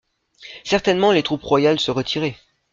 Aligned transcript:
Certainement 0.63 1.11
les 1.11 1.21
troupes 1.21 1.43
royales 1.43 1.79
se 1.79 1.91
retiraient. 1.91 2.35